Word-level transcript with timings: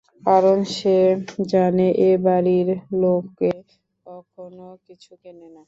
কারণ 0.23 0.57
সে 0.75 0.97
জানে 1.51 1.87
এ 2.01 2.19
বাড়ির 2.25 2.67
লোকে 3.01 3.51
কখনও 4.05 4.69
কিছু 4.87 5.11
কেনে 5.21 5.47
না। 5.47 5.59